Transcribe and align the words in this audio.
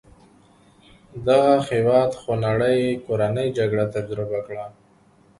دغه 1.27 1.53
هېواد 1.69 2.11
خونړۍ 2.21 2.79
کورنۍ 3.05 3.47
جګړه 3.57 3.85
تجربه 3.95 4.39
کړه. 4.47 4.65